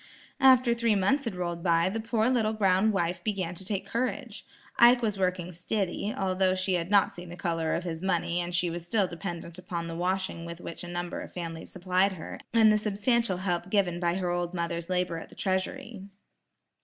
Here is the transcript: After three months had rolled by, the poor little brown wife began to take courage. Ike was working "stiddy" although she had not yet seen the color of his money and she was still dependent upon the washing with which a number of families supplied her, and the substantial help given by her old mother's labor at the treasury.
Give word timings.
After 0.39 0.73
three 0.73 0.95
months 0.95 1.25
had 1.25 1.35
rolled 1.35 1.61
by, 1.61 1.87
the 1.87 1.99
poor 1.99 2.27
little 2.27 2.53
brown 2.53 2.91
wife 2.91 3.23
began 3.23 3.53
to 3.53 3.63
take 3.63 3.85
courage. 3.85 4.47
Ike 4.79 5.03
was 5.03 5.19
working 5.19 5.51
"stiddy" 5.51 6.11
although 6.11 6.55
she 6.55 6.73
had 6.73 6.89
not 6.89 7.09
yet 7.09 7.11
seen 7.13 7.29
the 7.29 7.35
color 7.35 7.75
of 7.75 7.83
his 7.83 8.01
money 8.01 8.41
and 8.41 8.55
she 8.55 8.71
was 8.71 8.83
still 8.83 9.05
dependent 9.05 9.59
upon 9.59 9.85
the 9.85 9.93
washing 9.95 10.43
with 10.43 10.59
which 10.59 10.83
a 10.83 10.87
number 10.87 11.21
of 11.21 11.31
families 11.33 11.71
supplied 11.71 12.13
her, 12.13 12.39
and 12.51 12.71
the 12.71 12.79
substantial 12.79 13.37
help 13.37 13.69
given 13.69 13.99
by 13.99 14.15
her 14.15 14.31
old 14.31 14.55
mother's 14.55 14.89
labor 14.89 15.19
at 15.19 15.29
the 15.29 15.35
treasury. 15.35 16.01